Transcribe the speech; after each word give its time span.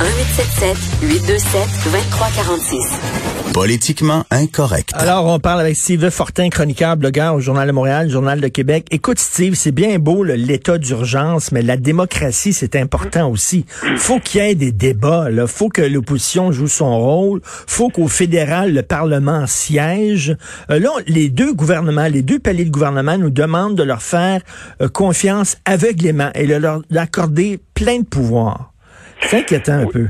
1877 0.00 0.76
827 1.02 1.60
2346. 1.92 3.52
Politiquement 3.52 4.24
incorrect. 4.30 4.94
Alors, 4.94 5.26
on 5.26 5.38
parle 5.38 5.60
avec 5.60 5.76
Steve 5.76 6.08
Fortin, 6.08 6.48
chroniqueur, 6.48 6.96
blogueur 6.96 7.34
au 7.34 7.40
Journal 7.40 7.66
de 7.66 7.72
Montréal, 7.72 8.08
Journal 8.08 8.40
de 8.40 8.48
Québec. 8.48 8.86
Écoute, 8.92 9.18
Steve, 9.18 9.54
c'est 9.56 9.72
bien 9.72 9.98
beau 9.98 10.24
l'état 10.24 10.78
d'urgence, 10.78 11.52
mais 11.52 11.60
la 11.60 11.76
démocratie, 11.76 12.54
c'est 12.54 12.76
important 12.76 13.28
aussi. 13.28 13.66
Faut 13.96 14.20
qu'il 14.20 14.40
y 14.40 14.44
ait 14.44 14.54
des 14.54 14.72
débats. 14.72 15.28
Là. 15.28 15.46
Faut 15.46 15.68
que 15.68 15.82
l'opposition 15.82 16.50
joue 16.50 16.68
son 16.68 16.98
rôle. 16.98 17.42
Faut 17.44 17.90
qu'au 17.90 18.08
fédéral, 18.08 18.72
le 18.72 18.82
Parlement 18.82 19.46
siège. 19.46 20.34
Euh, 20.70 20.78
là, 20.78 20.92
les 21.08 21.28
deux 21.28 21.52
gouvernements, 21.52 22.08
les 22.08 22.22
deux 22.22 22.38
paliers 22.38 22.64
de 22.64 22.70
gouvernement 22.70 23.18
nous 23.18 23.30
demandent 23.30 23.76
de 23.76 23.82
leur 23.82 24.00
faire 24.00 24.40
euh, 24.80 24.88
confiance 24.88 25.58
aveuglément 25.66 26.30
et 26.34 26.46
de 26.46 26.54
leur 26.54 26.80
accorder 26.96 27.60
plein 27.74 27.98
de 27.98 28.06
pouvoirs. 28.06 28.69
C'est 29.22 29.38
inquiétant 29.38 29.72
un 29.72 29.86
peu. 29.86 30.06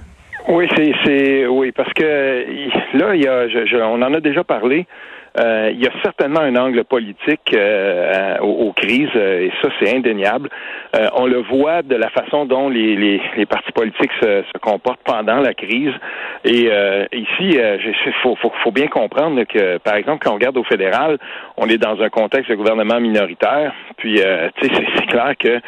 Oui, 0.48 0.66
c'est, 0.76 0.92
c'est 1.04 1.46
oui, 1.46 1.72
parce 1.72 1.92
que 1.92 2.44
là, 2.94 3.14
il 3.14 3.22
y 3.22 3.28
a, 3.28 3.48
je, 3.48 3.76
on 3.76 4.02
en 4.02 4.14
a 4.14 4.20
déjà 4.20 4.42
parlé. 4.42 4.86
Euh, 5.38 5.70
il 5.72 5.80
y 5.80 5.86
a 5.86 5.92
certainement 6.02 6.40
un 6.40 6.56
angle 6.56 6.84
politique 6.84 7.54
euh, 7.54 8.38
aux, 8.40 8.72
crises, 8.72 9.08
euh, 9.14 9.46
et 9.46 9.52
ça, 9.62 9.68
c'est 9.78 9.94
indéniable. 9.94 10.48
on 11.14 11.26
le 11.26 11.38
voit 11.42 11.82
de 11.82 11.94
la 11.94 12.10
façon 12.10 12.46
dont 12.46 12.68
les, 12.68 12.96
les, 12.96 13.20
les 13.36 13.46
partis 13.46 13.72
politiques 13.72 14.10
se, 14.20 14.42
se, 14.42 14.58
comportent 14.60 15.02
pendant 15.04 15.36
la 15.36 15.54
crise. 15.54 15.92
Et 16.44 16.68
ici, 17.12 17.56
il 17.58 18.14
faut, 18.22 18.34
faut, 18.36 18.52
faut, 18.62 18.72
bien 18.72 18.88
comprendre 18.88 19.44
que, 19.44 19.78
par 19.78 19.94
exemple, 19.94 20.24
quand 20.24 20.32
on 20.32 20.34
regarde 20.34 20.56
au 20.56 20.64
fédéral, 20.64 21.18
on 21.56 21.68
est 21.68 21.78
dans 21.78 22.00
un 22.00 22.08
contexte 22.08 22.50
de 22.50 22.56
gouvernement 22.56 23.00
minoritaire. 23.00 23.72
Puis, 23.98 24.20
tu 24.60 24.68
c'est, 24.74 25.06
clair 25.06 25.34
que 25.38 25.60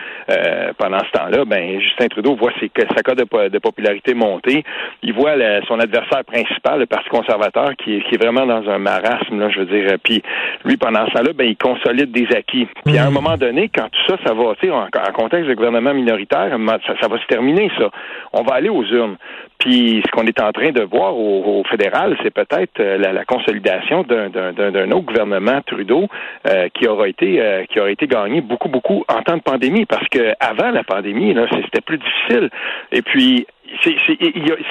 pendant 0.78 0.98
ce 1.00 1.18
temps-là, 1.18 1.44
ben 1.44 1.80
Justin 1.80 2.08
Trudeau 2.08 2.34
voit 2.36 2.52
ses, 2.58 2.70
sa 2.76 3.02
cote 3.02 3.18
de, 3.18 3.48
de, 3.48 3.58
popularité 3.58 4.14
monter. 4.14 4.64
Il 5.02 5.12
voit 5.12 5.34
son 5.68 5.78
adversaire 5.78 6.24
principal, 6.24 6.80
le 6.80 6.86
Parti 6.86 7.08
conservateur, 7.08 7.70
qui 7.76 8.02
qui 8.02 8.14
est 8.14 8.22
vraiment 8.22 8.46
dans 8.46 8.68
un 8.68 8.78
marasme. 8.78 9.38
Là, 9.38 9.48
je 9.52 9.60
veux 9.60 9.66
dire. 9.66 9.96
Puis 10.02 10.22
lui, 10.64 10.76
pendant 10.76 11.06
ça 11.10 11.22
là 11.22 11.32
ben, 11.34 11.46
il 11.46 11.56
consolide 11.56 12.10
des 12.10 12.26
acquis. 12.36 12.66
Puis 12.84 12.98
à 12.98 13.06
un 13.06 13.10
hmm. 13.10 13.14
moment 13.14 13.36
donné, 13.36 13.68
quand 13.68 13.88
tout 13.90 14.00
ça, 14.08 14.16
ça 14.26 14.34
va, 14.34 14.54
tu 14.60 14.66
sais, 14.66 14.72
en, 14.72 14.88
contexte 15.14 15.48
de 15.48 15.54
gouvernement 15.54 15.94
minoritaire, 15.94 16.56
ça, 17.00 17.08
va 17.08 17.18
se 17.18 17.26
terminer, 17.26 17.70
ça. 17.78 17.90
On 18.32 18.42
va 18.42 18.54
aller 18.54 18.68
aux 18.68 18.84
urnes. 18.84 19.16
Puis 19.58 20.02
ce 20.04 20.10
qu'on 20.10 20.26
est 20.26 20.40
en 20.40 20.50
train 20.50 20.72
de 20.72 20.82
voir 20.82 21.16
au, 21.16 21.62
fédéral, 21.70 22.16
c'est 22.22 22.32
peut-être 22.32 22.80
euh, 22.80 22.98
la, 22.98 23.24
consolidation 23.24 24.02
d'un 24.02 24.90
autre 24.90 25.06
gouvernement 25.06 25.60
Trudeau 25.64 26.08
euh, 26.48 26.68
qui 26.74 26.88
aura 26.88 27.08
été 27.08 27.40
euh, 27.40 27.64
qui 27.66 27.78
aura 27.78 27.90
été 27.90 28.06
gagné 28.06 28.40
beaucoup 28.40 28.68
beaucoup 28.68 29.04
en 29.08 29.22
temps 29.22 29.36
de 29.36 29.42
pandémie 29.42 29.86
parce 29.86 30.06
que 30.08 30.32
avant 30.40 30.70
la 30.70 30.82
pandémie, 30.82 31.32
là, 31.32 31.46
c'était 31.50 31.80
plus 31.80 31.98
difficile. 31.98 32.50
Et 32.90 33.02
puis 33.02 33.46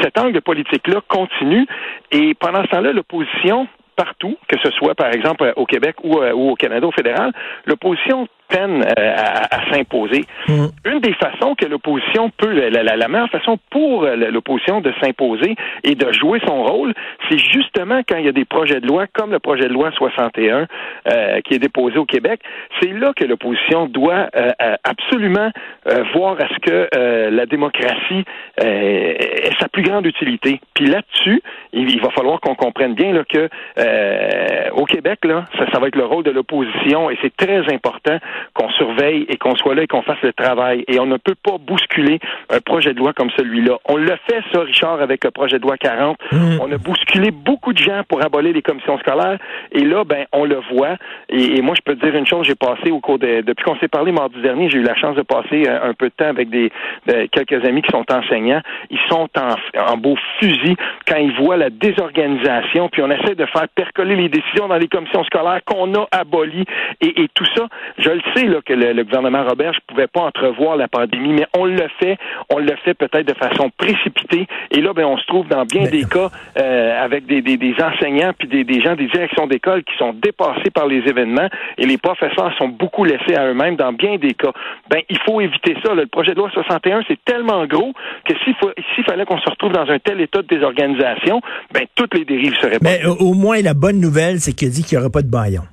cet 0.01 0.17
angle 0.17 0.41
politique-là 0.41 1.01
continue 1.07 1.65
et 2.11 2.33
pendant 2.33 2.61
ce 2.63 2.67
temps-là, 2.69 2.91
l'opposition 2.91 3.67
partout, 4.01 4.35
que 4.47 4.57
ce 4.63 4.71
soit 4.71 4.95
par 4.95 5.13
exemple 5.13 5.53
au 5.55 5.65
Québec 5.65 5.95
ou, 6.03 6.17
euh, 6.17 6.31
au 6.31 6.55
Canada 6.55 6.87
au 6.87 6.91
fédéral, 6.91 7.31
l'opposition 7.65 8.27
peine 8.51 8.83
euh, 8.83 9.15
à, 9.15 9.71
s'imposer. 9.71 10.25
Mm. 10.47 10.65
Une 10.85 10.99
des 10.99 11.13
façons 11.13 11.55
que 11.55 11.65
l'opposition 11.65 12.29
peut, 12.37 12.51
la, 12.51 12.83
la, 12.83 13.07
meilleure 13.07 13.29
façon 13.29 13.57
pour 13.69 14.03
euh, 14.03 14.15
l'opposition 14.15 14.81
de 14.81 14.93
s'imposer 15.01 15.55
et 15.83 15.95
de 15.95 16.11
jouer 16.11 16.39
son 16.45 16.63
rôle, 16.63 16.93
c'est 17.29 17.39
justement 17.39 18.01
quand 18.07 18.17
il 18.17 18.25
y 18.25 18.29
a 18.29 18.33
des 18.33 18.45
projets 18.45 18.81
de 18.81 18.87
loi 18.87 19.05
comme 19.07 19.31
le 19.31 19.39
projet 19.39 19.67
de 19.67 19.73
loi 19.73 19.91
61 19.91 20.67
euh, 21.07 21.41
qui 21.41 21.55
est 21.55 21.59
déposé 21.59 21.97
au 21.97 22.05
Québec. 22.05 22.41
C'est 22.81 22.91
là 22.91 23.13
que 23.15 23.23
l'opposition 23.23 23.85
doit 23.85 24.29
absolument 24.83 25.51
voir 26.13 26.35
à 26.39 26.47
ce 26.49 26.59
que 26.59 27.29
la 27.29 27.45
démocratie 27.45 28.25
ait 28.57 29.51
sa 29.59 29.67
plus 29.69 29.83
grande 29.83 30.05
utilité. 30.05 30.59
Puis 30.73 30.85
là-dessus, 30.85 31.41
il, 31.73 32.01
va 32.01 32.09
falloir 32.09 32.39
qu'on 32.41 32.55
comprenne 32.55 32.95
bien 32.95 33.13
là, 33.13 33.23
que 33.23 33.49
au 34.73 34.85
Québec, 34.85 35.19
là, 35.23 35.45
ça, 35.57 35.65
ça 35.71 35.79
va 35.79 35.87
être 35.87 35.95
le 35.95 36.05
rôle 36.05 36.23
de 36.23 36.31
l'opposition 36.31 37.09
et 37.09 37.17
c'est 37.21 37.35
très 37.35 37.71
important 37.73 38.19
qu'on 38.53 38.69
surveille 38.71 39.25
et 39.29 39.37
qu'on 39.37 39.55
soit 39.55 39.75
là 39.75 39.83
et 39.83 39.87
qu'on 39.87 40.01
fasse 40.01 40.21
le 40.21 40.33
travail. 40.33 40.83
Et 40.87 40.99
on 40.99 41.05
ne 41.05 41.17
peut 41.17 41.35
pas 41.35 41.57
bousculer 41.57 42.19
un 42.49 42.59
projet 42.59 42.93
de 42.93 42.99
loi 42.99 43.13
comme 43.13 43.29
celui-là. 43.37 43.77
On 43.85 43.97
l'a 43.97 44.17
fait, 44.29 44.41
ça, 44.53 44.61
Richard, 44.61 45.01
avec 45.01 45.23
le 45.23 45.31
projet 45.31 45.59
de 45.59 45.63
loi 45.63 45.77
40. 45.77 46.17
Mmh. 46.31 46.37
On 46.61 46.71
a 46.71 46.77
bousculé 46.77 47.31
beaucoup 47.31 47.73
de 47.73 47.77
gens 47.77 48.01
pour 48.07 48.23
abolir 48.23 48.53
les 48.53 48.61
commissions 48.61 48.97
scolaires. 48.99 49.37
Et 49.71 49.83
là, 49.83 50.03
ben, 50.03 50.25
on 50.31 50.45
le 50.45 50.59
voit. 50.71 50.97
Et, 51.29 51.61
moi, 51.61 51.75
je 51.75 51.81
peux 51.81 51.95
te 51.95 52.05
dire 52.05 52.15
une 52.15 52.27
chose, 52.27 52.45
j'ai 52.45 52.55
passé 52.55 52.91
au 52.91 52.99
cours 52.99 53.19
de, 53.19 53.41
depuis 53.41 53.63
qu'on 53.63 53.77
s'est 53.77 53.87
parlé 53.87 54.11
mardi 54.11 54.39
dernier, 54.41 54.69
j'ai 54.69 54.79
eu 54.79 54.83
la 54.83 54.95
chance 54.95 55.15
de 55.15 55.21
passer 55.21 55.67
un, 55.67 55.89
un, 55.89 55.93
peu 55.93 56.07
de 56.07 56.13
temps 56.13 56.29
avec 56.29 56.49
des, 56.49 56.71
quelques 57.31 57.65
amis 57.65 57.81
qui 57.81 57.91
sont 57.91 58.05
enseignants. 58.11 58.61
Ils 58.89 58.99
sont 59.09 59.27
en, 59.37 59.91
en 59.91 59.97
beau 59.97 60.15
fusil 60.39 60.75
quand 61.07 61.17
ils 61.17 61.35
voient 61.37 61.57
la 61.57 61.69
désorganisation, 61.69 62.89
puis 62.89 63.01
on 63.01 63.11
essaie 63.11 63.35
de 63.35 63.45
faire 63.45 63.67
percoler 63.75 64.15
les 64.15 64.29
décisions 64.29 64.67
dans 64.67 64.77
les 64.77 64.87
commissions 64.87 65.23
scolaires 65.23 65.61
qu'on 65.65 65.93
a 65.95 66.07
abolies 66.11 66.65
et, 67.01 67.23
et 67.23 67.27
tout 67.33 67.45
ça. 67.55 67.67
Je 67.97 68.09
le 68.09 68.21
sais 68.35 68.45
là, 68.45 68.59
que 68.65 68.73
le, 68.73 69.03
gouvernement 69.03 69.43
Robert 69.43 69.71
ne 69.71 69.93
pouvait 69.93 70.07
pas 70.07 70.21
entrevoir 70.21 70.77
la 70.77 70.87
pandémie, 70.87 71.33
mais 71.33 71.47
on 71.57 71.65
le 71.65 71.87
fait, 71.99 72.17
on 72.49 72.59
le 72.59 72.75
fait 72.83 72.93
peut-être 72.93 73.27
de 73.27 73.33
façon 73.33 73.71
précipitée. 73.77 74.47
Et 74.71 74.81
là, 74.81 74.93
ben, 74.93 75.05
on 75.05 75.17
se 75.17 75.25
trouve 75.25 75.47
dans 75.47 75.65
bien 75.65 75.83
des 75.83 76.03
cas 76.03 76.29
euh, 76.57 77.03
avec 77.03 77.25
des, 77.25 77.41
des, 77.41 77.75
enseignants 77.81 78.33
puis 78.37 78.47
des, 78.47 78.63
des 78.63 78.81
gens 78.81 78.95
des 78.95 79.07
directions 79.07 79.47
d'école 79.47 79.83
qui 79.83 79.95
sont 79.97 80.13
dépassés 80.13 80.69
par 80.73 80.87
les 80.87 80.99
événements 81.07 81.49
et 81.77 81.85
les 81.85 81.97
professeurs 81.97 82.53
sont 82.57 82.67
beaucoup 82.67 83.03
laissés 83.03 83.35
à 83.35 83.47
eux-mêmes 83.47 83.75
dans 83.75 83.93
bien 83.93 84.17
des 84.17 84.33
cas. 84.33 84.51
Ben, 84.89 85.01
il 85.09 85.17
faut 85.25 85.41
éviter 85.41 85.75
ça. 85.83 85.93
Le 85.93 86.05
projet 86.07 86.31
de 86.31 86.37
loi 86.37 86.49
61, 86.51 87.01
c'est 87.07 87.19
tellement 87.25 87.65
gros 87.65 87.93
que 88.25 88.33
s'il 88.43 89.03
fallait 89.05 89.25
qu'on 89.25 89.39
se 89.39 89.49
retrouve 89.49 89.73
dans 89.73 89.89
un 89.89 89.99
tel 89.99 90.21
état 90.21 90.41
de 90.41 90.47
désorganisation, 90.47 91.41
ben, 91.73 91.85
toutes 91.95 92.13
les 92.13 92.25
dérives 92.25 92.55
seraient 92.55 92.79
Mais 92.81 93.01
au 93.05 93.33
moins, 93.33 93.61
la 93.61 93.73
bonne 93.73 93.99
nouvelle, 93.99 94.39
c'est 94.39 94.53
qu'il 94.53 94.69
dit 94.69 94.83
qu'il 94.83 94.97
n'y 94.97 95.01
aura 95.01 95.11
pas 95.11 95.21
de 95.21 95.29
baillon. 95.29 95.63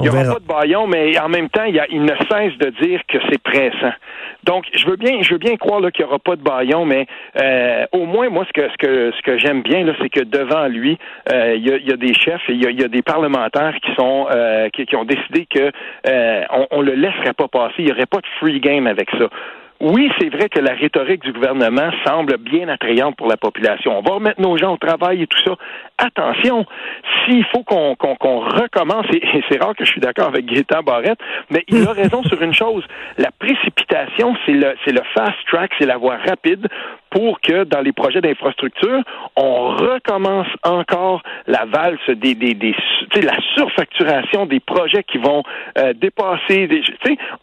Il 0.00 0.04
n'y 0.04 0.08
aura 0.08 0.34
pas 0.34 0.40
de 0.40 0.46
baillon, 0.46 0.86
mais 0.86 1.18
en 1.18 1.28
même 1.28 1.48
temps, 1.48 1.64
il, 1.64 1.78
a, 1.78 1.86
il 1.90 2.02
ne 2.02 2.14
cesse 2.30 2.56
de 2.58 2.70
dire 2.82 3.00
que 3.06 3.18
c'est 3.28 3.42
pressant. 3.42 3.92
Donc, 4.44 4.64
je 4.72 4.86
veux 4.86 4.96
bien, 4.96 5.22
je 5.22 5.32
veux 5.32 5.38
bien 5.38 5.56
croire 5.56 5.80
qu'il 5.92 6.04
n'y 6.04 6.08
aura 6.08 6.18
pas 6.18 6.36
de 6.36 6.42
baillon, 6.42 6.86
mais 6.86 7.06
euh, 7.40 7.84
au 7.92 8.06
moins, 8.06 8.30
moi, 8.30 8.46
ce 8.46 8.52
que 8.52 8.68
ce 8.70 8.76
que 8.78 9.12
ce 9.16 9.22
que 9.22 9.38
j'aime 9.38 9.62
bien, 9.62 9.84
c'est 10.00 10.08
que 10.08 10.24
devant 10.24 10.66
lui, 10.66 10.98
euh, 11.32 11.54
il, 11.56 11.66
y 11.66 11.92
a, 11.92 11.96
des 11.96 12.14
chefs 12.14 12.48
et 12.48 12.54
il 12.54 12.80
y 12.80 12.84
a, 12.84 12.88
des 12.88 13.02
parlementaires 13.02 13.74
qui 13.82 13.94
sont 13.94 14.26
euh, 14.30 14.68
qui, 14.70 14.86
qui, 14.86 14.96
ont 14.96 15.04
décidé 15.04 15.46
que 15.46 15.70
on, 16.50 16.66
on 16.70 16.80
le 16.80 16.94
laisserait 16.94 17.34
pas 17.34 17.48
passer. 17.48 17.74
Il 17.78 17.86
n'y 17.86 17.92
aurait 17.92 18.06
pas 18.06 18.18
de 18.20 18.26
free 18.38 18.60
game 18.60 18.86
avec 18.86 19.10
ça. 19.10 19.28
Oui, 19.80 20.10
c'est 20.18 20.28
vrai 20.28 20.50
que 20.50 20.60
la 20.60 20.74
rhétorique 20.74 21.22
du 21.22 21.32
gouvernement 21.32 21.90
semble 22.06 22.36
bien 22.36 22.68
attrayante 22.68 23.16
pour 23.16 23.28
la 23.28 23.38
population. 23.38 23.96
On 23.98 24.02
va 24.02 24.16
remettre 24.16 24.38
nos 24.38 24.58
gens 24.58 24.74
au 24.74 24.76
travail 24.76 25.22
et 25.22 25.26
tout 25.26 25.40
ça. 25.42 25.56
Attention, 25.96 26.66
s'il 27.24 27.44
faut 27.46 27.62
qu'on 27.62 27.94
recommence, 27.94 29.06
et, 29.14 29.22
c'est 29.48 29.62
rare 29.62 29.74
que 29.74 29.86
je 29.86 29.90
suis 29.90 30.00
d'accord 30.00 30.28
avec 30.28 30.44
Gaétan 30.44 30.82
Barrette, 30.82 31.18
mais 31.48 31.64
il 31.68 31.88
a 31.88 31.92
raison 31.94 32.22
sur 32.24 32.42
une 32.42 32.52
chose. 32.52 32.84
La 33.16 33.30
précipitation, 33.30 34.36
c'est 34.44 34.52
le, 34.52 34.74
c'est 34.84 34.92
le 34.92 35.00
fast 35.14 35.38
track, 35.46 35.70
c'est 35.78 35.86
la 35.86 35.96
voie 35.96 36.18
rapide 36.28 36.68
pour 37.10 37.40
que 37.40 37.64
dans 37.64 37.80
les 37.80 37.92
projets 37.92 38.20
d'infrastructure, 38.20 39.02
on 39.36 39.68
recommence 39.76 40.46
encore 40.62 41.22
la 41.46 41.64
valse 41.66 41.98
des, 42.08 42.34
des, 42.34 42.54
des 42.54 42.74
la 43.22 43.36
surfacturation 43.54 44.46
des 44.46 44.60
projets 44.60 45.02
qui 45.04 45.18
vont 45.18 45.42
euh, 45.78 45.92
dépasser. 45.94 46.66
Des, 46.68 46.82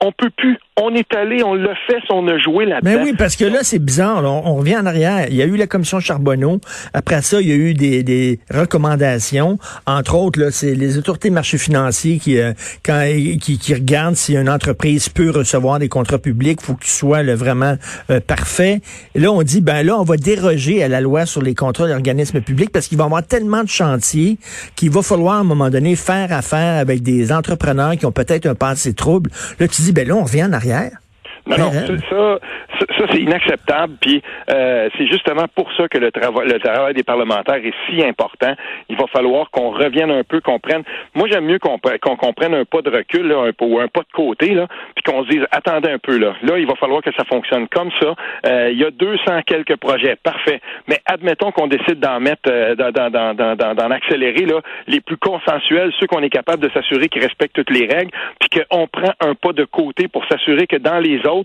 on 0.02 0.12
peut 0.12 0.30
plus, 0.36 0.58
On 0.80 0.94
est 0.94 1.14
allé, 1.16 1.44
on 1.44 1.54
l'a 1.56 1.74
fait, 1.88 2.02
on 2.10 2.28
a 2.28 2.38
joué 2.38 2.66
là-dedans. 2.66 2.90
Mais 2.90 3.04
oui, 3.04 3.14
parce 3.18 3.36
que 3.36 3.46
là, 3.46 3.60
c'est 3.64 3.80
bizarre. 3.80 4.22
là. 4.22 4.30
On, 4.30 4.56
revient 4.56 4.78
en 4.78 4.86
arrière. 4.86 5.28
Il 5.30 5.36
y 5.36 5.42
a 5.42 5.46
eu 5.46 5.56
la 5.56 5.68
commission 5.68 6.00
Charbonneau. 6.00 6.60
Après 6.94 7.22
ça, 7.22 7.42
il 7.42 7.48
y 7.48 7.52
a 7.52 7.56
eu 7.56 7.74
des, 7.74 8.04
des 8.04 8.40
recommandations. 8.52 9.58
Entre 9.86 10.16
autres, 10.16 10.40
là, 10.40 10.52
c'est 10.52 10.76
les 10.76 10.98
autorités 10.98 11.30
marchés 11.30 11.58
financiers 11.58 12.20
qui, 12.20 12.40
euh, 12.40 12.54
quand, 12.86 13.04
qui, 13.42 13.58
qui 13.58 13.74
regardent 13.74 14.16
si 14.16 14.36
une 14.36 14.50
entreprise 14.50 15.10
peut 15.10 15.32
recevoir 15.32 15.80
des 15.80 15.90
contrats 15.90 16.20
publics. 16.20 16.62
faut 16.62 16.76
qu'il 16.76 16.92
soit 16.92 17.24
là, 17.24 17.36
vraiment 17.36 17.76
euh, 18.10 18.20
parfait. 18.20 18.82
Là, 19.16 19.32
on 19.32 19.42
dit, 19.42 19.57
ben 19.62 19.84
là, 19.84 20.00
on 20.00 20.04
va 20.04 20.18
déroger 20.18 20.84
à 20.84 20.88
la 20.88 21.02
loi 21.02 21.26
sur 21.26 21.42
les 21.42 21.56
contrats 21.56 21.88
d'organismes 21.88 22.42
publics 22.42 22.72
parce 22.72 22.88
qu'il 22.88 22.98
va 22.98 23.06
y 23.06 23.08
avoir 23.08 23.26
tellement 23.26 23.64
de 23.64 23.70
chantiers 23.70 24.38
qu'il 24.76 24.90
va 24.90 25.02
falloir, 25.02 25.36
à 25.36 25.40
un 25.40 25.44
moment 25.44 25.70
donné, 25.70 25.96
faire 25.96 26.32
affaire 26.32 26.80
avec 26.80 27.02
des 27.02 27.32
entrepreneurs 27.32 27.98
qui 27.98 28.06
ont 28.06 28.12
peut-être 28.12 28.46
un 28.46 28.56
passé 28.56 28.94
trouble. 28.94 29.32
Là, 29.60 29.68
tu 29.68 29.82
dis, 29.82 29.92
ben 29.92 30.08
là, 30.08 30.16
on 30.16 30.24
revient 30.24 30.44
en 30.44 30.54
arrière. 30.54 30.92
Non, 31.48 31.58
non, 31.58 31.72
ça, 31.72 31.94
ça, 32.10 32.86
ça, 32.98 33.06
c'est 33.12 33.20
inacceptable. 33.20 33.94
Puis 34.02 34.22
euh, 34.50 34.90
c'est 34.98 35.08
justement 35.08 35.46
pour 35.56 35.72
ça 35.74 35.88
que 35.88 35.98
le 35.98 36.12
travail, 36.12 36.48
le 36.48 36.60
travail 36.60 36.94
des 36.94 37.04
parlementaires 37.04 37.56
est 37.64 37.74
si 37.88 38.04
important. 38.04 38.54
Il 38.90 38.98
va 38.98 39.06
falloir 39.08 39.50
qu'on 39.52 39.70
revienne 39.72 40.12
un 40.12 40.24
peu, 40.24 40.42
qu'on 40.42 40.60
prenne. 40.60 40.84
Moi, 41.16 41.28
j'aime 41.32 41.46
mieux 41.46 41.60
qu'on 41.60 41.78
qu'on 42.02 42.16
qu'on 42.16 42.34
prenne 42.34 42.54
un 42.54 42.66
pas 42.66 42.82
de 42.82 42.90
recul, 42.90 43.28
là, 43.28 43.40
un, 43.40 43.54
pas- 43.54 43.66
ou 43.66 43.80
un 43.80 43.88
pas 43.88 44.02
de 44.02 44.12
côté, 44.14 44.54
là, 44.54 44.68
puis 44.96 45.04
qu'on 45.04 45.24
se 45.24 45.30
dise 45.30 45.46
attendez 45.52 45.90
un 45.90 46.00
peu 46.00 46.18
là. 46.18 46.34
Là, 46.44 46.58
il 46.58 46.68
va 46.68 46.76
falloir 46.76 47.02
que 47.02 47.12
ça 47.16 47.24
fonctionne 47.26 47.68
comme 47.70 47.90
ça. 48.02 48.14
Euh, 48.46 48.70
il 48.72 48.78
y 48.80 48.84
a 48.84 48.92
200 48.92 49.42
quelques 49.46 49.76
projets, 49.78 50.16
parfait. 50.22 50.60
Mais 50.88 51.00
admettons 51.06 51.52
qu'on 51.52 51.68
décide 51.68 52.00
d'en 52.00 52.20
mettre, 52.20 52.50
euh, 52.50 52.76
d'en 52.76 53.92
accélérer 53.92 54.46
là, 54.46 54.62
les 54.88 55.02
plus 55.02 55.18
consensuels, 55.18 55.92
ceux 56.00 56.08
qu'on 56.08 56.22
est 56.22 56.30
capable 56.30 56.62
de 56.64 56.70
s'assurer 56.74 57.10
qu'ils 57.10 57.22
respectent 57.22 57.56
toutes 57.56 57.70
les 57.72 57.86
règles, 57.88 58.12
puis 58.40 58.62
qu'on 58.70 58.88
prend 58.88 59.12
un 59.22 59.36
pas 59.36 59.54
de 59.54 59.66
côté 59.66 60.08
pour 60.08 60.26
s'assurer 60.28 60.68
que 60.68 60.78
dans 60.78 61.00
les 61.00 61.26
autres 61.26 61.37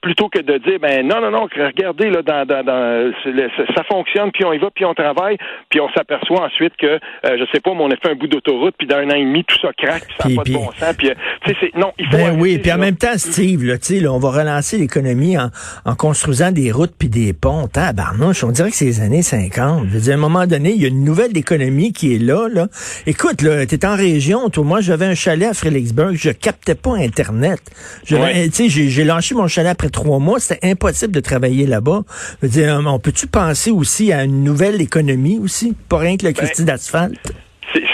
plutôt 0.00 0.28
que 0.28 0.38
de 0.40 0.58
dire 0.58 0.78
ben 0.80 1.06
non 1.06 1.20
non 1.20 1.30
non 1.30 1.46
regardez 1.56 2.10
là 2.10 2.22
dans, 2.22 2.44
dans, 2.46 2.62
dans 2.64 3.12
c'est 3.24 3.30
le- 3.30 3.50
ça, 3.74 3.82
fonctionne 3.90 4.30
puis 4.32 4.44
on 4.44 4.52
y 4.52 4.58
va 4.58 4.68
puis 4.74 4.84
on 4.84 4.94
travaille 4.94 5.36
puis 5.70 5.80
on 5.80 5.88
s'aperçoit 5.90 6.44
ensuite 6.46 6.74
que 6.76 6.86
euh, 6.86 6.98
je 7.24 7.44
sais 7.52 7.60
pas 7.60 7.72
mais 7.74 7.82
on 7.82 7.90
a 7.90 7.96
fait 7.96 8.10
un 8.10 8.14
bout 8.14 8.26
d'autoroute 8.28 8.74
puis 8.78 8.86
dans 8.86 8.96
un 8.98 9.08
an 9.10 9.14
et 9.14 9.24
demi 9.24 9.44
tout 9.44 9.56
ça 9.60 9.70
craque 9.76 10.04
puis 10.06 10.16
ça 10.20 10.28
n'a 10.28 10.34
pas 10.36 10.42
puis- 10.42 10.52
de 10.52 10.58
bon 10.58 10.70
sens 10.78 10.94
puis 10.96 11.10
euh, 11.10 11.14
tu 11.44 11.50
sais 11.52 11.56
c'est 11.60 11.78
non 11.78 11.92
il 11.98 12.06
faut 12.06 12.12
Ben 12.12 12.20
arrêter 12.26 12.40
oui, 12.40 12.58
puis 12.58 12.72
en 12.72 12.78
même 12.78 12.96
temps, 12.96 13.16
Steve, 13.16 13.64
là, 13.64 13.78
tu 13.78 13.84
sais, 13.94 14.00
là, 14.00 14.12
on 14.12 14.18
va 14.18 14.30
relancer 14.30 14.78
l'économie 14.78 15.36
en, 15.38 15.50
en 15.84 15.94
construisant 15.94 16.52
des 16.52 16.70
routes 16.70 16.92
puis 16.98 17.08
des 17.08 17.32
ponts. 17.32 17.66
Tabarnouche, 17.66 18.44
on 18.44 18.50
dirait 18.50 18.70
que 18.70 18.76
c'est 18.76 18.84
les 18.84 19.00
années 19.00 19.22
50. 19.22 19.84
Je 19.88 19.94
veux 19.94 20.00
dire, 20.00 20.12
à 20.14 20.16
un 20.16 20.20
moment 20.20 20.46
donné, 20.46 20.70
il 20.70 20.80
y 20.82 20.84
a 20.84 20.88
une 20.88 21.04
nouvelle 21.04 21.36
économie 21.36 21.92
qui 21.92 22.14
est 22.14 22.18
là, 22.18 22.48
là. 22.48 22.68
Écoute, 23.06 23.42
là, 23.42 23.66
t'es 23.66 23.84
en 23.86 23.96
région, 23.96 24.48
toi, 24.50 24.64
moi, 24.64 24.80
j'avais 24.80 25.06
un 25.06 25.14
chalet 25.14 25.48
à 25.48 25.54
Fredericksburg, 25.54 26.12
je 26.14 26.30
captais 26.30 26.74
pas 26.74 26.94
Internet. 26.96 27.60
J'avais- 28.04 28.22
Ouais. 28.22 28.48
Tu 28.48 28.52
sais, 28.54 28.68
j'ai- 28.68 28.88
j'ai 28.88 29.04
lâché 29.04 29.34
mon 29.38 29.48
chalet 29.48 29.70
après 29.70 29.88
trois 29.88 30.18
mois, 30.18 30.40
c'était 30.40 30.70
impossible 30.70 31.12
de 31.12 31.20
travailler 31.20 31.66
là-bas. 31.66 32.02
Je 32.42 32.46
veux 32.46 32.52
dire, 32.52 32.80
on 32.84 32.98
peut-tu 32.98 33.26
penser 33.26 33.70
aussi 33.70 34.12
à 34.12 34.24
une 34.24 34.44
nouvelle 34.44 34.80
économie 34.80 35.38
aussi? 35.38 35.74
Pas 35.88 35.98
rien 35.98 36.16
que 36.16 36.26
le 36.26 36.32
Christie 36.32 36.64
d'asphalte. 36.64 37.32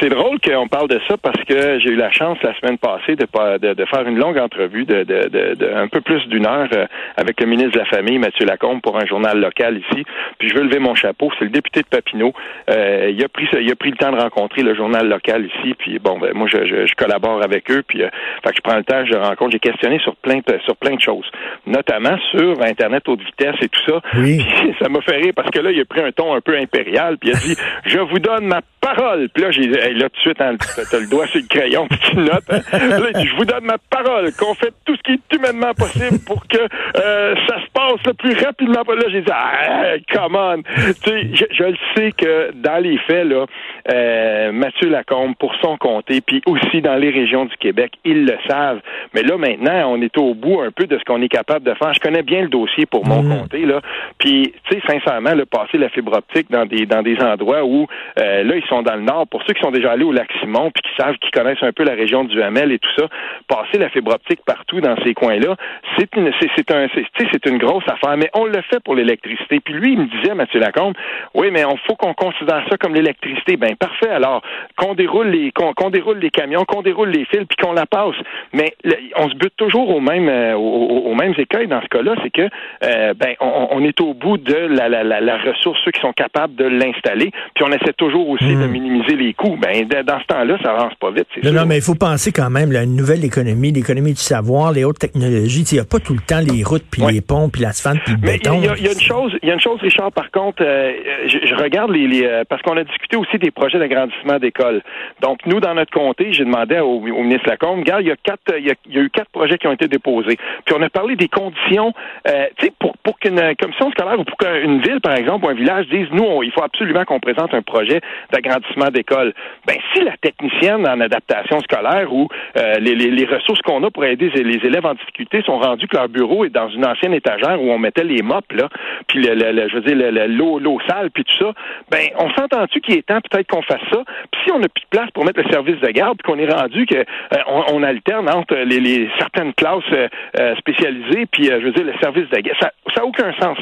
C'est 0.00 0.08
drôle 0.08 0.38
qu'on 0.40 0.68
parle 0.68 0.88
de 0.88 1.00
ça 1.08 1.16
parce 1.16 1.42
que 1.44 1.78
j'ai 1.80 1.90
eu 1.90 1.96
la 1.96 2.10
chance 2.12 2.38
la 2.42 2.54
semaine 2.60 2.78
passée 2.78 3.16
de, 3.16 3.26
de, 3.58 3.74
de 3.74 3.84
faire 3.86 4.06
une 4.06 4.18
longue 4.18 4.38
entrevue 4.38 4.84
de, 4.84 5.02
de, 5.02 5.28
de, 5.28 5.54
de 5.54 5.74
un 5.74 5.88
peu 5.88 6.00
plus 6.00 6.24
d'une 6.28 6.46
heure 6.46 6.68
euh, 6.72 6.86
avec 7.16 7.40
le 7.40 7.46
ministre 7.46 7.72
de 7.72 7.78
la 7.80 7.84
Famille, 7.86 8.18
Mathieu 8.18 8.46
Lacombe, 8.46 8.80
pour 8.80 8.96
un 8.96 9.04
journal 9.04 9.40
local 9.40 9.78
ici. 9.78 10.04
Puis 10.38 10.48
je 10.48 10.54
veux 10.54 10.62
lever 10.62 10.78
mon 10.78 10.94
chapeau. 10.94 11.30
C'est 11.38 11.46
le 11.46 11.50
député 11.50 11.80
de 11.80 11.86
Papineau. 11.88 12.32
Euh, 12.70 13.10
il 13.12 13.22
a 13.24 13.28
pris 13.28 13.48
il 13.60 13.70
a 13.70 13.74
pris 13.74 13.90
le 13.90 13.96
temps 13.96 14.12
de 14.12 14.20
rencontrer 14.20 14.62
le 14.62 14.74
journal 14.76 15.08
local 15.08 15.46
ici. 15.46 15.74
Puis 15.78 15.98
bon, 15.98 16.18
ben 16.20 16.32
moi 16.34 16.46
je, 16.50 16.64
je, 16.66 16.86
je 16.86 16.94
collabore 16.94 17.42
avec 17.42 17.68
eux. 17.70 17.82
Puis 17.86 18.02
euh, 18.04 18.08
fait 18.44 18.50
que 18.50 18.56
je 18.56 18.62
prends 18.62 18.76
le 18.76 18.84
temps, 18.84 19.04
je 19.04 19.14
rencontre, 19.16 19.50
j'ai 19.52 19.58
questionné 19.58 19.98
sur 19.98 20.14
plein 20.16 20.36
de- 20.36 20.58
sur 20.64 20.76
plein 20.76 20.94
de 20.94 21.00
choses, 21.00 21.28
notamment 21.66 22.16
sur 22.30 22.62
Internet 22.62 23.08
haute 23.08 23.20
vitesse 23.22 23.56
et 23.60 23.68
tout 23.68 23.80
ça. 23.86 24.00
Oui. 24.18 24.38
Puis 24.60 24.74
ça 24.80 24.88
m'a 24.88 25.00
fait 25.00 25.16
rire 25.16 25.32
parce 25.34 25.50
que 25.50 25.58
là, 25.58 25.70
il 25.72 25.80
a 25.80 25.84
pris 25.84 26.00
un 26.00 26.12
ton 26.12 26.32
un 26.34 26.40
peu 26.40 26.56
impérial, 26.56 27.18
puis 27.18 27.30
il 27.30 27.36
a 27.36 27.38
dit 27.40 27.56
Je 27.86 27.98
vous 27.98 28.18
donne 28.18 28.46
ma 28.46 28.60
parole. 28.80 29.28
Puis 29.34 29.42
là, 29.42 29.50
j'ai 29.50 29.63
dit 29.68 29.78
Hey, 29.78 29.94
là, 29.94 30.08
tout 30.08 30.16
de 30.16 30.20
suite, 30.20 30.40
hein, 30.40 30.54
t'as 30.90 30.98
le 30.98 31.06
doigt 31.08 31.26
sur 31.26 31.40
le 31.40 31.46
crayon, 31.48 31.86
puis 31.90 31.98
tu 32.10 32.16
notes. 32.16 32.44
hein. 32.50 32.60
Là, 32.72 33.06
il 33.14 33.20
dit 33.22 33.28
Je 33.28 33.36
vous 33.36 33.44
donne 33.44 33.64
ma 33.64 33.78
parole, 33.90 34.32
qu'on 34.38 34.54
fait 34.54 34.72
tout 34.84 34.96
ce 34.96 35.02
qui 35.02 35.12
est 35.12 35.36
humainement 35.36 35.72
possible 35.74 36.18
pour 36.26 36.46
que 36.46 36.58
euh, 36.58 37.34
ça 37.48 37.56
se 37.60 37.70
passe 37.72 38.00
le 38.06 38.14
plus 38.14 38.34
rapidement. 38.44 38.82
Là, 38.86 39.04
j'ai 39.10 39.22
dit 39.22 39.32
Ah, 39.32 39.94
come 40.12 40.36
on. 40.36 40.62
Tu 40.62 41.10
sais, 41.10 41.28
je, 41.34 41.44
je 41.50 41.64
le 41.64 41.76
sais 41.96 42.12
que 42.12 42.52
dans 42.54 42.82
les 42.82 42.98
faits, 42.98 43.26
là, 43.26 43.46
euh, 43.92 44.52
Mathieu 44.52 44.88
Lacombe, 44.88 45.34
pour 45.38 45.54
son 45.62 45.76
comté, 45.76 46.20
puis 46.20 46.42
aussi 46.46 46.80
dans 46.80 46.96
les 46.96 47.10
régions 47.10 47.44
du 47.46 47.56
Québec, 47.56 47.92
ils 48.04 48.24
le 48.24 48.36
savent. 48.48 48.80
Mais 49.14 49.22
là, 49.22 49.36
maintenant, 49.36 49.92
on 49.92 50.00
est 50.02 50.16
au 50.18 50.34
bout 50.34 50.60
un 50.60 50.70
peu 50.70 50.86
de 50.86 50.98
ce 50.98 51.04
qu'on 51.04 51.20
est 51.22 51.28
capable 51.28 51.64
de 51.64 51.74
faire. 51.74 51.92
Je 51.94 52.00
connais 52.00 52.22
bien 52.22 52.42
le 52.42 52.48
dossier 52.48 52.86
pour 52.86 53.06
mon 53.06 53.22
comté, 53.22 53.64
là. 53.66 53.80
Puis, 54.18 54.52
tu 54.70 54.74
sais, 54.76 54.82
sincèrement, 54.86 55.34
le 55.34 55.46
passer 55.46 55.78
la 55.78 55.88
fibre 55.88 56.16
optique 56.16 56.50
dans 56.50 56.66
des 56.66 56.86
dans 56.86 57.02
des 57.02 57.18
endroits 57.20 57.64
où 57.64 57.86
euh, 58.18 58.42
là, 58.44 58.56
ils 58.56 58.64
sont 58.66 58.82
dans 58.82 58.94
le 58.96 59.02
nord. 59.02 59.26
Pour 59.28 59.42
ceux 59.46 59.53
qui 59.54 59.60
sont 59.62 59.70
déjà 59.70 59.92
allés 59.92 60.04
au 60.04 60.12
lac 60.12 60.28
Simon, 60.40 60.70
puis 60.70 60.82
qui 60.82 60.90
savent, 61.02 61.16
qui 61.18 61.30
connaissent 61.30 61.62
un 61.62 61.72
peu 61.72 61.84
la 61.84 61.94
région 61.94 62.24
du 62.24 62.42
Hamel 62.42 62.72
et 62.72 62.78
tout 62.78 62.90
ça, 62.98 63.08
passer 63.48 63.78
la 63.78 63.88
fibre 63.88 64.12
optique 64.14 64.40
partout 64.44 64.80
dans 64.80 64.96
ces 65.04 65.14
coins-là, 65.14 65.56
c'est 65.98 66.14
une 66.16 66.30
c'est 66.40 66.50
c'est 66.56 66.70
un 66.74 66.86
c'est 66.94 67.02
tu 67.02 67.24
sais, 67.24 67.28
c'est 67.32 67.46
une 67.50 67.58
grosse 67.58 67.84
affaire. 67.88 68.16
Mais 68.16 68.30
on 68.34 68.44
le 68.46 68.60
fait 68.70 68.80
pour 68.84 68.94
l'électricité. 68.94 69.60
Puis 69.60 69.74
lui, 69.74 69.92
il 69.92 69.98
me 70.00 70.06
disait, 70.06 70.34
Mathieu 70.34 70.60
Lacombe, 70.60 70.94
oui, 71.34 71.48
mais 71.52 71.64
on 71.64 71.76
faut 71.86 71.94
qu'on 71.96 72.14
considère 72.14 72.62
ça 72.70 72.76
comme 72.76 72.94
l'électricité. 72.94 73.56
Ben 73.56 73.76
parfait. 73.76 74.10
Alors 74.10 74.42
qu'on 74.76 74.94
déroule 74.94 75.28
les 75.28 75.52
qu'on 75.52 75.72
qu'on 75.72 75.90
déroule 75.90 76.18
les 76.18 76.30
camions, 76.30 76.64
qu'on 76.64 76.82
déroule 76.82 77.10
les 77.10 77.24
fils, 77.26 77.44
puis 77.48 77.56
qu'on 77.62 77.72
la 77.72 77.86
passe. 77.86 78.16
Mais 78.52 78.74
le- 78.84 78.96
on 79.16 79.28
se 79.28 79.34
bute 79.34 79.56
toujours 79.56 79.88
au 79.94 80.00
même 80.00 80.28
euh, 80.28 80.54
aux, 80.56 81.10
aux 81.10 81.14
mêmes 81.14 81.34
écueils 81.38 81.68
dans 81.68 81.80
ce 81.82 81.86
cas-là, 81.88 82.14
c'est 82.22 82.30
que 82.30 82.48
euh, 82.84 83.14
ben 83.14 83.34
on, 83.40 83.68
on 83.70 83.84
est 83.84 84.00
au 84.00 84.14
bout 84.14 84.36
de 84.38 84.54
la, 84.54 84.88
la, 84.88 85.04
la, 85.04 85.20
la 85.20 85.36
ressource, 85.38 85.78
ceux 85.84 85.90
qui 85.92 86.00
sont 86.00 86.12
capables 86.12 86.54
de 86.56 86.64
l'installer, 86.64 87.30
puis 87.54 87.64
on 87.64 87.68
essaie 87.72 87.92
toujours 87.96 88.28
aussi 88.28 88.44
de 88.56 88.66
minimiser 88.66 89.16
les 89.16 89.32
coûts. 89.34 89.43
Ben 89.60 89.86
dans 90.04 90.20
ce 90.20 90.26
temps-là, 90.26 90.58
ça 90.62 90.72
avance 90.72 90.94
pas 91.00 91.10
vite, 91.10 91.26
Non, 91.42 91.50
sûr. 91.50 91.60
non, 91.60 91.66
mais 91.66 91.76
il 91.76 91.82
faut 91.82 91.94
penser 91.94 92.32
quand 92.32 92.50
même 92.50 92.72
une 92.72 92.96
nouvelle 92.96 93.24
économie, 93.24 93.72
l'économie 93.72 94.12
du 94.12 94.20
savoir, 94.20 94.72
les 94.72 94.84
hautes 94.84 94.98
technologies. 94.98 95.62
Il 95.70 95.74
n'y 95.74 95.80
a 95.80 95.84
pas 95.84 95.98
tout 95.98 96.14
le 96.14 96.20
temps 96.20 96.40
les 96.40 96.62
routes, 96.64 96.84
puis 96.90 97.02
les 97.10 97.20
ponts, 97.20 97.48
puis 97.48 97.62
l'asphalte, 97.62 98.00
puis 98.04 98.14
le 98.14 98.18
Mais 98.22 98.36
il 98.36 98.44
y, 98.44 98.48
a- 98.48 98.50
béton. 98.50 98.54
il 98.58 98.64
y 98.64 98.68
a- 98.68 98.76
il 98.78 98.84
y 98.84 98.88
a 98.88 98.92
une 98.92 99.00
chose, 99.00 99.36
il 99.42 99.48
y 99.48 99.50
a 99.50 99.54
une 99.54 99.60
chose, 99.60 99.80
Richard. 99.80 100.12
Par 100.12 100.30
contre, 100.30 100.62
euh, 100.64 100.92
je, 101.26 101.38
je 101.46 101.54
regarde 101.54 101.90
les, 101.90 102.06
les, 102.06 102.24
euh, 102.24 102.44
parce 102.48 102.62
qu'on 102.62 102.76
a 102.76 102.84
discuté 102.84 103.16
aussi 103.16 103.38
des 103.38 103.50
projets 103.50 103.78
d'agrandissement 103.78 104.38
d'écoles. 104.38 104.82
Donc 105.20 105.38
nous, 105.46 105.60
dans 105.60 105.74
notre 105.74 105.90
comté, 105.92 106.32
j'ai 106.32 106.44
demandé 106.44 106.78
au, 106.80 106.96
au 107.00 107.22
ministre 107.22 107.48
Lacombe, 107.48 107.80
regarde, 107.80 108.02
il 108.02 108.08
y 108.08 108.12
a 108.12 108.16
quatre, 108.16 108.40
il 108.58 108.66
y 108.66 108.70
a, 108.70 108.74
il 108.86 108.94
y 108.94 108.98
a 108.98 109.02
eu 109.02 109.10
quatre 109.10 109.30
projets 109.30 109.58
qui 109.58 109.66
ont 109.66 109.72
été 109.72 109.88
déposés. 109.88 110.36
Puis 110.64 110.74
on 110.78 110.82
a 110.82 110.88
parlé 110.90 111.16
des 111.16 111.28
conditions, 111.28 111.92
euh, 112.28 112.46
tu 112.58 112.66
sais, 112.66 112.72
pour 112.78 112.94
pour 113.02 113.18
qu'une 113.18 113.40
commission 113.60 113.90
scolaire 113.90 114.18
ou 114.18 114.24
pour 114.24 114.38
qu'une 114.38 114.80
ville, 114.80 115.00
par 115.02 115.14
exemple, 115.16 115.44
ou 115.44 115.48
un 115.50 115.54
village 115.54 115.86
dise, 115.88 116.06
nous, 116.12 116.22
on- 116.24 116.42
il 116.42 116.50
faut 116.52 116.62
absolument 116.62 117.04
qu'on 117.04 117.20
présente 117.20 117.52
un 117.52 117.60
projet 117.62 118.00
d'agrandissement 118.32 118.88
d'école. 118.90 119.33
Ben 119.66 119.76
si 119.92 120.00
la 120.02 120.16
technicienne 120.18 120.86
en 120.86 121.00
adaptation 121.00 121.60
scolaire 121.60 122.12
ou 122.12 122.28
euh, 122.56 122.74
les, 122.80 122.94
les, 122.94 123.10
les 123.10 123.24
ressources 123.26 123.60
qu'on 123.62 123.82
a 123.84 123.90
pour 123.90 124.04
aider 124.04 124.30
les 124.30 124.66
élèves 124.66 124.86
en 124.86 124.94
difficulté 124.94 125.42
sont 125.42 125.58
rendues 125.58 125.86
que 125.88 125.96
leur 125.96 126.08
bureau 126.08 126.44
est 126.44 126.50
dans 126.50 126.68
une 126.68 126.84
ancienne 126.86 127.14
étagère 127.14 127.60
où 127.60 127.70
on 127.70 127.78
mettait 127.78 128.04
les 128.04 128.22
mops 128.22 128.52
là, 128.52 128.68
puis 129.08 129.20
le, 129.20 129.34
le- 129.34 129.52
le- 129.52 129.68
je 129.68 129.74
veux 129.76 129.80
dire 129.82 129.96
le- 129.96 130.10
le- 130.10 130.26
l'eau 130.26 130.58
l'eau 130.58 130.78
sale 130.88 131.10
puis 131.10 131.24
tout 131.24 131.38
ça, 131.44 131.52
ben 131.90 132.06
on 132.18 132.30
s'entend-tu 132.30 132.80
qu'il 132.80 132.96
est 132.98 133.06
temps 133.06 133.20
peut-être 133.30 133.46
qu'on 133.48 133.62
fasse 133.62 133.80
ça? 133.92 134.02
Puis 134.30 134.40
si 134.44 134.52
on 134.52 134.58
n'a 134.58 134.68
plus 134.68 134.82
de 134.84 134.88
place 134.90 135.10
pour 135.12 135.24
mettre 135.24 135.40
le 135.42 135.50
service 135.50 135.80
de 135.80 135.88
garde, 135.88 136.18
puis 136.22 136.32
qu'on 136.32 136.38
est 136.38 136.52
rendu 136.52 136.86
que 136.86 136.96
euh, 136.96 137.02
on, 137.46 137.64
on 137.74 137.82
alterne 137.82 138.28
entre 138.28 138.54
les, 138.56 138.80
les 138.80 139.08
certaines 139.18 139.52
classes 139.54 139.82
euh, 139.92 140.54
spécialisées 140.56 141.26
puis 141.30 141.44
je 141.46 141.64
veux 141.64 141.72
dire 141.72 141.84
le 141.84 141.94
service 142.02 142.28
de 142.30 142.36
garde, 142.40 142.58
ça 142.60 142.70
ça 142.94 143.00
a 143.02 143.04
aucun 143.04 143.32
sens. 143.40 143.58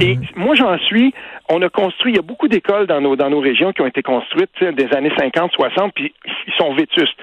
Et 0.00 0.16
moi 0.36 0.54
j'en 0.54 0.78
suis, 0.78 1.12
on 1.48 1.62
a 1.62 1.68
construit, 1.68 2.12
il 2.12 2.16
y 2.16 2.18
a 2.18 2.22
beaucoup 2.22 2.48
d'écoles 2.48 2.86
dans 2.86 3.00
nos 3.00 3.16
dans 3.16 3.30
nos 3.30 3.40
régions 3.40 3.72
qui 3.72 3.82
ont 3.82 3.86
été 3.86 4.02
construites 4.02 4.50
des 4.62 4.92
années 4.96 5.12
50, 5.16 5.52
60 5.52 5.92
puis 5.94 6.12
ils 6.46 6.52
sont 6.54 6.74
vétustes. 6.74 7.16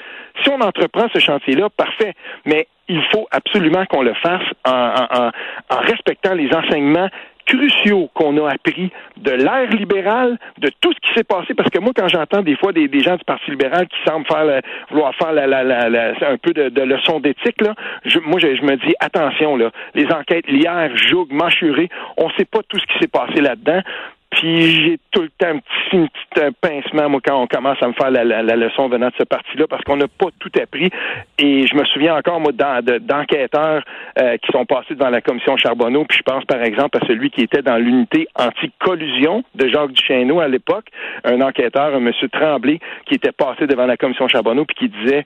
Si 0.44 0.50
on 0.50 0.62
entreprend 0.62 1.08
ce 1.13 1.20
chantier-là, 1.20 1.70
parfait, 1.70 2.13
mais 2.46 2.68
il 2.88 3.01
faut 3.12 3.27
absolument 3.32 3.86
qu'on 3.86 4.01
le 4.01 4.13
fasse 4.15 4.44
en, 4.65 4.72
en- 4.72 5.27
en- 5.70 5.80
respectant 5.82 6.34
les 6.34 6.51
enseignements 6.53 7.10
cruciaux 7.46 8.10
qu'on 8.13 8.38
a 8.46 8.51
appris 8.53 8.89
de 9.18 9.32
l'ère 9.32 9.70
libérale, 9.70 10.38
de 10.60 10.70
tout 10.80 10.94
ce 10.94 11.00
qui 11.08 11.13
s'est 11.13 11.25
passé, 11.25 11.53
parce 11.53 11.70
que 11.70 11.80
moi, 11.80 11.92
quand 11.94 12.08
j'entends 12.08 12.42
des 12.42 12.56
fois 12.56 12.72
des, 12.72 12.88
des 12.88 13.01
gens 13.01 13.18
du 13.18 13.24
Parti 13.25 13.51
libéral 13.51 13.86
qui 13.89 13.98
semblent 14.08 14.25
faire 14.25 14.46
la- 14.46 14.62
vouloir 14.89 15.13
faire 15.15 15.34
la, 15.34 15.46
la, 15.46 16.13
un 16.30 16.38
peu 16.38 16.53
de, 16.53 16.70
de 16.70 16.82
leçon 16.82 17.20
d'éthique, 17.20 17.62
là, 17.62 17.75
je, 18.06 18.20
moi, 18.20 18.39
je, 18.39 18.48
me 18.48 18.77
dis, 18.77 18.94
attention, 19.01 19.58
là, 19.58 19.72
les 19.94 20.08
enquêtes, 20.13 20.48
Lière, 20.48 20.96
Joug, 20.96 21.27
Machuré, 21.32 21.89
on 22.18 22.30
sait 22.32 22.46
pas 22.46 22.60
tout 22.70 22.80
ce 22.80 22.86
qui 22.86 23.00
s'est 23.00 23.10
passé 23.12 23.42
là-dedans. 23.42 23.82
Puis 24.34 24.72
j'ai 24.72 25.00
tout 25.12 25.22
le 25.22 25.30
temps 25.38 25.50
un 25.50 25.60
petit, 25.60 26.10
pincement, 26.62 27.10
moi, 27.10 27.22
quand 27.24 27.40
on 27.40 27.46
commence 27.48 27.78
à 27.82 27.88
me 27.88 27.94
faire 27.94 28.10
la, 28.10 28.24
la, 28.24 28.56
leçon 28.56 28.88
venant 28.88 29.08
de 29.10 29.13
ce 29.18 29.24
parti-là, 29.24 29.68
parce 29.70 29.84
qu'on 29.84 29.98
n'a 29.98 30.08
pas 30.08 30.28
tout 30.40 30.52
appris. 30.60 30.90
Et 31.38 31.68
je 31.68 31.75
me 31.75 31.86
souviens 31.86 32.16
encore, 32.16 32.40
moi, 32.40 32.52
d'en- 32.52 32.82
de- 32.82 32.98
d'enquêteurs 32.98 33.84
euh, 34.20 34.38
qui 34.38 34.52
sont 34.52 34.66
passés 34.66 34.96
devant 34.96 35.10
la 35.12 35.22
commission 35.22 35.56
Charbonneau, 35.58 36.06
puis 36.06 36.18
je 36.18 36.24
pense, 36.24 36.44
par 36.46 36.63
exemple, 36.63 36.98
à 37.02 37.06
celui 37.06 37.30
qui 37.30 37.42
était 37.42 37.62
dans 37.62 37.78
l'unité 37.78 38.28
anti-collusion 38.36 39.44
de 39.56 39.68
Jacques 39.68 39.92
Duchesneau 39.92 40.40
à 40.40 40.48
l'époque, 40.48 40.86
un 41.24 41.40
enquêteur, 41.42 41.94
un 41.96 42.00
monsieur 42.00 42.28
Tremblay, 42.30 42.80
qui 43.06 43.16
était 43.16 43.32
passé 43.32 43.68
devant 43.68 43.86
la 43.86 43.98
commission 43.98 44.28
Charbonneau, 44.28 44.66
puis 44.66 44.75
qui 44.75 44.90
disait 44.90 45.24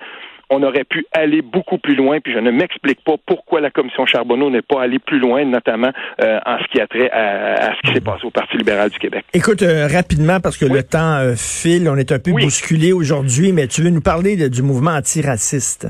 on 0.49 0.63
aurait 0.63 0.83
pu 0.83 1.05
aller 1.11 1.41
beaucoup 1.41 1.77
plus 1.77 1.95
loin, 1.95 2.19
puis 2.19 2.33
je 2.33 2.39
ne 2.39 2.51
m'explique 2.51 3.03
pas 3.03 3.15
pourquoi 3.25 3.61
la 3.61 3.69
commission 3.69 4.05
Charbonneau 4.05 4.49
n'est 4.49 4.61
pas 4.61 4.81
allée 4.81 4.99
plus 4.99 5.19
loin, 5.19 5.43
notamment 5.45 5.91
euh, 6.21 6.39
en 6.45 6.57
ce 6.59 6.67
qui 6.71 6.79
a 6.79 6.87
trait 6.87 7.09
à, 7.11 7.73
ce 7.75 7.87
qui 7.87 7.93
s'est 7.93 8.01
passé 8.01 8.25
au 8.25 8.31
Parti 8.31 8.57
libéral 8.57 8.89
du 8.89 8.99
Québec. 8.99 9.25
Écoute, 9.33 9.61
euh, 9.61 9.87
rapidement, 9.87 10.39
parce 10.39 10.57
que 10.57 10.65
le 10.65 10.83
temps 10.83 11.17
euh, 11.17 11.33
file, 11.35 11.89
on 11.89 11.97
est 11.97 12.11
un 12.11 12.19
peu 12.19 12.31
bousculé 12.31 12.93
aujourd'hui, 12.93 13.51
mais 13.51 13.67
tu 13.67 13.81
veux 13.81 13.89
nous 13.89 14.01
parler 14.01 14.49
du 14.49 14.61
mouvement 14.61 14.91
antiraciste? 14.91 15.87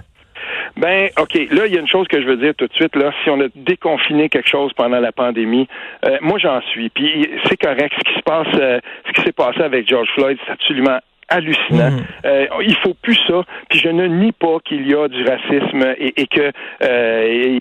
Ben, 0.75 1.09
OK. 1.19 1.33
Là, 1.51 1.65
il 1.65 1.73
y 1.73 1.77
a 1.77 1.81
une 1.81 1.87
chose 1.87 2.07
que 2.07 2.21
je 2.21 2.27
veux 2.27 2.37
dire 2.37 2.53
tout 2.55 2.67
de 2.67 2.73
suite. 2.73 2.95
Là, 2.95 3.11
si 3.23 3.29
on 3.31 3.41
a 3.41 3.47
déconfiné 3.55 4.29
quelque 4.29 4.47
chose 4.47 4.71
pendant 4.73 4.99
la 4.99 5.11
pandémie, 5.11 5.67
moi, 6.21 6.37
j'en 6.37 6.61
suis. 6.61 6.89
Puis 6.89 7.27
c'est 7.45 7.57
correct. 7.57 7.93
Ce 7.97 8.03
qui 8.03 8.19
se 8.19 8.23
passe, 8.23 8.47
ce 8.53 9.11
qui 9.13 9.21
s'est 9.23 9.31
passé 9.31 9.61
avec 9.61 9.89
George 9.89 10.07
Floyd, 10.13 10.37
c'est 10.45 10.51
absolument 10.51 10.99
hallucinant. 11.29 11.91
Mm. 11.91 12.03
Euh, 12.25 12.45
il 12.61 12.75
faut 12.77 12.93
plus 12.93 13.19
ça. 13.27 13.43
Puis 13.69 13.79
je 13.79 13.89
ne 13.89 14.05
nie 14.07 14.31
pas 14.31 14.57
qu'il 14.65 14.87
y 14.87 14.93
a 14.93 15.07
du 15.07 15.23
racisme 15.23 15.95
et, 15.97 16.21
et 16.21 16.27
que 16.27 16.51
euh, 16.83 17.57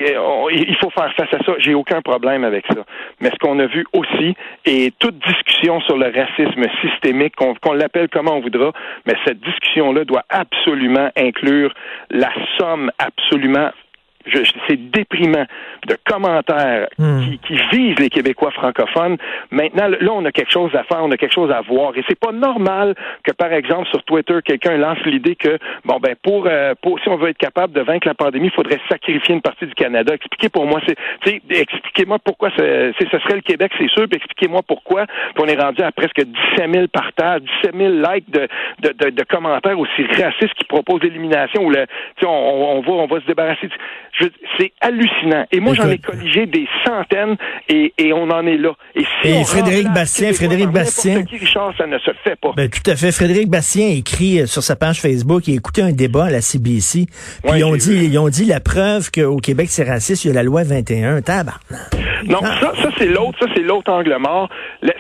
il 0.52 0.76
faut 0.80 0.90
faire 0.90 1.12
face 1.14 1.32
à 1.32 1.44
ça. 1.44 1.52
J'ai 1.58 1.74
aucun 1.74 2.02
problème 2.02 2.44
avec 2.44 2.64
ça. 2.68 2.84
Mais 3.20 3.30
ce 3.30 3.38
qu'on 3.38 3.58
a 3.58 3.66
vu 3.66 3.86
aussi, 3.92 4.34
et 4.64 4.92
toute 4.98 5.18
discussion 5.18 5.80
sur 5.80 5.96
le 5.96 6.06
racisme 6.06 6.64
systémique, 6.82 7.34
qu'on 7.36 7.72
l'appelle 7.72 8.08
comment 8.08 8.34
on 8.34 8.40
voudra, 8.40 8.72
mais 9.06 9.14
cette 9.24 9.40
discussion-là 9.40 10.04
doit 10.04 10.24
absolument 10.28 11.10
inclure 11.16 11.72
la 12.10 12.30
somme 12.58 12.90
absolument 12.98 13.70
c'est 14.68 14.90
déprimant 14.90 15.46
de 15.86 15.96
commentaires 16.04 16.88
hmm. 16.98 17.20
qui, 17.20 17.38
qui, 17.38 17.54
visent 17.72 17.98
les 17.98 18.08
Québécois 18.08 18.50
francophones. 18.50 19.16
Maintenant, 19.50 19.88
là, 19.88 20.12
on 20.12 20.24
a 20.24 20.32
quelque 20.32 20.52
chose 20.52 20.74
à 20.74 20.82
faire, 20.84 21.02
on 21.02 21.10
a 21.10 21.16
quelque 21.16 21.34
chose 21.34 21.50
à 21.50 21.60
voir. 21.60 21.96
Et 21.96 22.04
c'est 22.08 22.18
pas 22.18 22.32
normal 22.32 22.94
que, 23.24 23.32
par 23.32 23.52
exemple, 23.52 23.88
sur 23.88 24.02
Twitter, 24.04 24.38
quelqu'un 24.44 24.76
lance 24.76 24.98
l'idée 25.04 25.36
que, 25.36 25.58
bon, 25.84 25.98
ben, 26.00 26.14
pour, 26.22 26.46
euh, 26.46 26.74
pour, 26.82 26.98
si 27.00 27.08
on 27.08 27.16
veut 27.16 27.30
être 27.30 27.38
capable 27.38 27.72
de 27.72 27.80
vaincre 27.80 28.06
la 28.06 28.14
pandémie, 28.14 28.46
il 28.46 28.52
faudrait 28.52 28.80
sacrifier 28.88 29.34
une 29.34 29.42
partie 29.42 29.66
du 29.66 29.74
Canada. 29.74 30.14
Expliquez 30.14 30.48
pour 30.48 30.66
moi, 30.66 30.80
c'est, 30.86 31.40
expliquez-moi 31.50 32.18
pourquoi 32.18 32.50
ce 32.56 32.92
serait 33.00 33.36
le 33.36 33.40
Québec, 33.40 33.72
c'est 33.78 33.90
sûr, 33.90 34.06
puis 34.08 34.16
expliquez-moi 34.16 34.62
pourquoi. 34.66 35.06
Puis 35.06 35.44
on 35.44 35.46
est 35.46 35.60
rendu 35.60 35.82
à 35.82 35.92
presque 35.92 36.22
17 36.22 36.72
000 36.72 36.88
partages, 36.88 37.42
17 37.62 37.76
000 37.76 37.92
likes 37.92 38.30
de, 38.30 38.48
de, 38.80 38.92
de, 38.92 39.10
de 39.10 39.22
commentaires 39.24 39.78
aussi 39.78 40.02
racistes 40.04 40.54
qui 40.54 40.64
proposent 40.64 41.02
l'élimination 41.02 41.62
ou 41.64 41.70
le, 41.70 41.86
on, 42.22 42.28
on, 42.28 42.80
va, 42.80 42.92
on 42.92 43.06
va 43.06 43.20
se 43.20 43.26
débarrasser 43.26 43.68
c'est 44.58 44.72
hallucinant. 44.80 45.46
Et 45.52 45.60
moi, 45.60 45.74
j'en 45.74 45.90
ai 45.90 45.98
colligé 45.98 46.46
des 46.46 46.66
centaines 46.84 47.36
et, 47.68 47.92
et, 47.98 48.12
on 48.12 48.30
en 48.30 48.46
est 48.46 48.56
là. 48.56 48.72
Et, 48.94 49.04
si 49.22 49.44
Frédéric 49.44 49.88
Bastien, 49.92 50.32
Frédéric 50.32 50.68
Bastien. 50.68 51.24
Qui, 51.24 51.36
Richard, 51.36 51.72
ça 51.76 51.86
ne 51.86 51.98
se 51.98 52.10
fait 52.24 52.36
pas. 52.36 52.52
Ben, 52.56 52.68
tout 52.68 52.90
à 52.90 52.96
fait. 52.96 53.12
Frédéric 53.12 53.48
Bastien 53.48 53.88
écrit 53.88 54.40
euh, 54.40 54.46
sur 54.46 54.62
sa 54.62 54.76
page 54.76 55.00
Facebook, 55.00 55.46
il 55.48 55.54
a 55.54 55.56
écouté 55.56 55.82
un 55.82 55.92
débat 55.92 56.26
à 56.26 56.30
la 56.30 56.40
CBC. 56.40 57.06
Puis 57.44 57.58
ils 57.58 57.64
ont 57.64 57.76
dit, 57.76 58.06
ils 58.06 58.18
ont 58.18 58.28
dit 58.28 58.44
la 58.44 58.60
preuve 58.60 59.10
qu'au 59.10 59.38
Québec 59.38 59.66
c'est 59.68 59.84
raciste, 59.84 60.24
il 60.24 60.28
y 60.28 60.30
a 60.30 60.34
la 60.34 60.42
loi 60.42 60.62
21. 60.64 61.20
Tabarnak. 61.22 61.60
Non, 62.26 62.40
ça, 62.40 62.72
ça 62.82 62.90
c'est 62.98 63.06
l'autre, 63.06 63.38
ça 63.40 63.46
c'est 63.54 63.62
l'autre 63.62 63.92
angle 63.92 64.16
mort. 64.18 64.48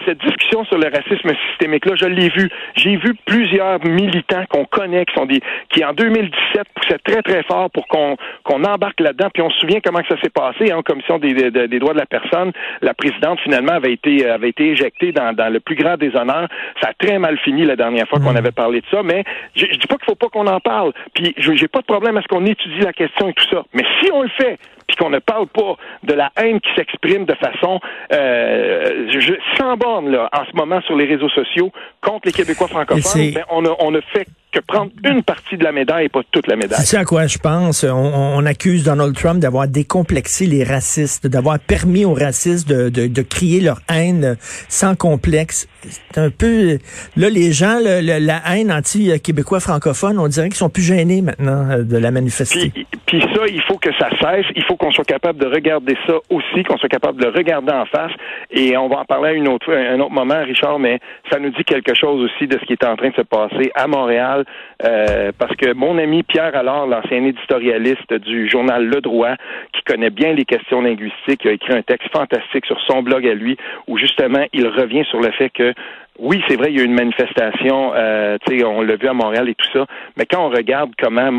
cette 0.04 0.18
discussion 0.18 0.64
sur 0.64 0.78
le 0.78 0.88
racisme 0.88 1.30
systémique 1.48 1.86
là, 1.86 1.94
je 1.96 2.06
l'ai 2.06 2.28
vu. 2.28 2.50
J'ai 2.76 2.96
vu 2.96 3.14
plusieurs 3.24 3.84
militants 3.84 4.44
qu'on 4.48 4.64
connaît 4.64 5.04
qui 5.06 5.14
sont 5.14 5.26
des, 5.26 5.40
qui 5.70 5.84
en 5.84 5.92
2017 5.92 6.62
poussaient 6.74 6.98
très 7.04 7.22
très 7.22 7.42
fort 7.44 7.70
pour 7.70 7.86
qu'on 7.88 8.16
qu'on 8.44 8.64
embarque 8.64 9.00
là-dedans. 9.06 9.28
Puis 9.32 9.42
on 9.42 9.50
se 9.50 9.58
souvient 9.58 9.80
comment 9.80 10.00
ça 10.08 10.20
s'est 10.20 10.30
passé 10.30 10.70
hein, 10.70 10.78
en 10.78 10.82
commission 10.82 11.18
des, 11.18 11.34
des, 11.50 11.78
droits 11.78 11.94
de 11.94 11.98
la 11.98 12.06
personne. 12.06 12.52
La 12.82 12.94
présidente 12.94 13.40
finalement 13.40 13.72
avait 13.72 13.92
été 13.92 14.28
avait 14.28 14.50
été 14.50 14.70
éjectée 14.70 15.12
dans, 15.12 15.34
dans 15.34 15.52
le 15.52 15.60
plus 15.60 15.76
grand 15.76 15.96
déshonneur. 15.96 16.48
Ça 16.82 16.90
a 16.90 16.94
très 16.94 17.18
mal 17.18 17.38
fini 17.38 17.64
la 17.64 17.76
dernière 17.76 18.08
fois 18.08 18.18
qu'on 18.18 18.32
mm. 18.32 18.44
avait 18.44 18.52
parlé 18.52 18.80
de 18.80 18.86
ça. 18.90 19.02
Mais 19.02 19.24
je, 19.54 19.66
je 19.66 19.78
dis 19.78 19.86
pas 19.86 19.96
qu'il 19.96 20.06
faut 20.06 20.14
pas 20.14 20.28
qu'on 20.28 20.46
en 20.46 20.60
parle. 20.60 20.92
Puis 21.14 21.34
j'ai 21.36 21.68
pas 21.68 21.80
de 21.80 21.86
problème 21.86 22.16
à 22.16 22.22
ce 22.22 22.28
qu'on 22.28 22.44
étudie 22.44 22.80
la 22.80 22.92
question 22.92 23.28
et 23.28 23.32
tout 23.32 23.48
ça. 23.50 23.62
Mais 23.72 23.84
si 24.00 24.10
on 24.12 24.22
le 24.22 24.28
fait, 24.28 24.58
puis 24.86 24.96
qu'on 24.96 25.10
ne 25.10 25.18
parle 25.18 25.46
pas 25.48 25.76
de 26.04 26.14
la 26.14 26.30
haine 26.36 26.60
qui 26.60 26.68
s'exprime 26.76 27.24
de 27.24 27.34
façon 27.34 27.80
euh, 28.12 29.08
je, 29.10 29.34
sans 29.58 29.76
borne 29.76 30.10
là, 30.10 30.28
en 30.32 30.44
ce 30.50 30.56
moment 30.56 30.80
sur 30.82 30.96
les 30.96 31.06
réseaux 31.06 31.28
sociaux 31.28 31.72
contre 32.00 32.26
les 32.26 32.32
Québécois 32.32 32.68
francophones, 32.68 33.32
ben, 33.32 33.44
on, 33.50 33.64
a, 33.64 33.74
on 33.80 33.94
a 33.94 34.00
fait 34.00 34.26
que 34.52 34.60
prendre 34.60 34.90
une 35.04 35.22
partie 35.22 35.56
de 35.56 35.64
la 35.64 35.72
médaille 35.72 36.06
et 36.06 36.08
pas 36.08 36.20
toute 36.30 36.46
la 36.46 36.56
médaille. 36.56 36.84
C'est 36.84 36.96
à 36.96 37.04
quoi 37.04 37.26
je 37.26 37.38
pense. 37.38 37.84
On, 37.84 38.46
accuse 38.46 38.84
Donald 38.84 39.14
Trump 39.14 39.40
d'avoir 39.40 39.66
décomplexé 39.66 40.46
les 40.46 40.62
racistes, 40.62 41.26
d'avoir 41.26 41.58
permis 41.58 42.04
aux 42.04 42.14
racistes 42.14 42.68
de, 42.68 42.88
de, 42.88 43.06
de, 43.06 43.22
crier 43.22 43.60
leur 43.60 43.80
haine 43.88 44.36
sans 44.68 44.94
complexe. 44.94 45.68
C'est 45.88 46.20
un 46.20 46.30
peu... 46.30 46.78
Là, 47.16 47.28
les 47.30 47.52
gens, 47.52 47.78
la 47.80 48.40
haine 48.52 48.72
anti-québécois 48.72 49.60
francophone, 49.60 50.18
on 50.18 50.28
dirait 50.28 50.48
qu'ils 50.48 50.56
sont 50.56 50.70
plus 50.70 50.82
gênés 50.82 51.22
maintenant 51.22 51.70
euh, 51.70 51.82
de 51.82 51.96
la 51.96 52.10
manifester. 52.10 52.72
Puis, 53.06 53.20
ça, 53.34 53.46
il 53.46 53.62
faut 53.62 53.78
que 53.78 53.90
ça 53.98 54.08
cesse. 54.20 54.46
Il 54.56 54.64
faut 54.64 54.76
qu'on 54.76 54.90
soit 54.90 55.04
capable 55.04 55.38
de 55.38 55.46
regarder 55.46 55.96
ça 56.06 56.14
aussi, 56.30 56.64
qu'on 56.64 56.76
soit 56.76 56.88
capable 56.88 57.20
de 57.20 57.26
le 57.26 57.32
regarder 57.32 57.72
en 57.72 57.86
face. 57.86 58.12
Et 58.50 58.76
on 58.76 58.88
va 58.88 58.98
en 58.98 59.04
parler 59.04 59.30
à 59.30 59.32
une 59.32 59.48
autre, 59.48 59.72
un 59.72 60.00
autre 60.00 60.12
moment, 60.12 60.42
Richard, 60.44 60.78
mais 60.78 60.98
ça 61.30 61.38
nous 61.38 61.50
dit 61.50 61.64
quelque 61.64 61.94
chose 61.94 62.22
aussi 62.22 62.46
de 62.46 62.58
ce 62.58 62.64
qui 62.64 62.72
est 62.72 62.84
en 62.84 62.96
train 62.96 63.10
de 63.10 63.14
se 63.14 63.22
passer 63.22 63.70
à 63.74 63.86
Montréal, 63.86 64.44
euh, 64.84 65.32
parce 65.38 65.54
que 65.56 65.72
mon 65.72 65.98
ami 65.98 66.22
Pierre 66.22 66.54
Allard, 66.54 66.86
l'ancien 66.86 67.24
éditorialiste 67.24 68.12
du 68.12 68.48
journal 68.48 68.84
Le 68.86 69.00
Droit, 69.00 69.34
qui 69.72 69.82
connaît 69.82 70.10
bien 70.10 70.32
les 70.32 70.44
questions 70.44 70.80
linguistiques, 70.80 71.46
a 71.46 71.52
écrit 71.52 71.74
un 71.74 71.82
texte 71.82 72.10
fantastique 72.12 72.66
sur 72.66 72.80
son 72.86 73.02
blog 73.02 73.26
à 73.26 73.34
lui, 73.34 73.56
où 73.86 73.98
justement 73.98 74.44
il 74.52 74.66
revient 74.66 75.04
sur 75.10 75.20
le 75.20 75.30
fait 75.32 75.50
que 75.50 75.72
oui, 76.18 76.42
c'est 76.48 76.56
vrai, 76.56 76.72
il 76.72 76.76
y 76.76 76.80
a 76.80 76.82
eu 76.82 76.86
une 76.86 76.94
manifestation, 76.94 77.92
euh, 77.94 78.38
on 78.64 78.82
l'a 78.82 78.96
vu 78.96 79.06
à 79.06 79.12
Montréal 79.12 79.48
et 79.48 79.54
tout 79.54 79.68
ça, 79.72 79.86
mais 80.16 80.24
quand 80.24 80.46
on 80.46 80.48
regarde 80.48 80.90
comment 80.98 81.30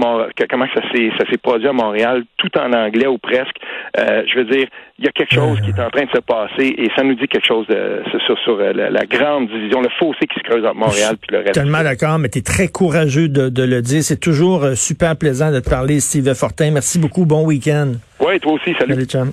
comment 0.49 0.67
ça 0.73 0.81
s'est 0.91 1.09
ça 1.17 1.25
s'est 1.29 1.37
produit 1.37 1.67
à 1.67 1.73
Montréal, 1.73 2.23
tout 2.37 2.55
en 2.57 2.71
anglais 2.73 3.07
ou 3.07 3.17
presque, 3.17 3.55
euh, 3.97 4.23
je 4.31 4.37
veux 4.37 4.45
dire, 4.45 4.67
il 4.99 5.05
y 5.05 5.07
a 5.07 5.11
quelque 5.11 5.33
chose 5.33 5.59
qui 5.61 5.69
est 5.69 5.79
en 5.79 5.89
train 5.89 6.05
de 6.05 6.11
se 6.11 6.21
passer 6.21 6.75
et 6.77 6.89
ça 6.95 7.03
nous 7.03 7.15
dit 7.15 7.27
quelque 7.27 7.45
chose 7.45 7.65
de, 7.67 8.03
sur, 8.25 8.37
sur 8.39 8.59
euh, 8.59 8.73
la, 8.73 9.05
grande 9.05 9.47
division, 9.47 9.81
le 9.81 9.89
fossé 9.97 10.27
qui 10.27 10.39
se 10.39 10.43
creuse 10.43 10.65
entre 10.65 10.75
Montréal 10.75 11.17
puis 11.19 11.35
le 11.35 11.39
reste. 11.39 11.53
Tellement 11.53 11.83
d'accord, 11.83 12.19
mais 12.19 12.29
tu 12.29 12.39
es 12.39 12.41
très 12.43 12.67
courageux 12.67 13.29
de, 13.29 13.49
de 13.49 13.63
le 13.63 13.81
dire. 13.81 14.03
C'est 14.03 14.19
toujours 14.19 14.63
super 14.75 15.15
plaisant 15.17 15.51
de 15.51 15.59
te 15.59 15.69
parler, 15.69 15.99
Steve 15.99 16.33
Fortin. 16.35 16.71
Merci 16.71 16.99
beaucoup. 16.99 17.25
Bon 17.25 17.43
week-end. 17.45 17.93
Oui, 18.19 18.39
toi 18.39 18.53
aussi. 18.53 18.75
Salut. 18.77 18.93
Salut, 18.93 19.31